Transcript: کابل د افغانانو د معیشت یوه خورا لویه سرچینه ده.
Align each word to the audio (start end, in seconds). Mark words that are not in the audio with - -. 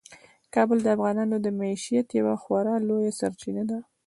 کابل 0.53 0.77
د 0.83 0.87
افغانانو 0.95 1.35
د 1.41 1.47
معیشت 1.59 2.07
یوه 2.19 2.35
خورا 2.43 2.75
لویه 2.87 3.11
سرچینه 3.19 3.63
ده. 3.69 3.79